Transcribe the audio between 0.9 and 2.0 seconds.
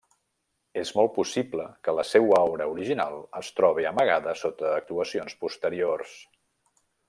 molt possible que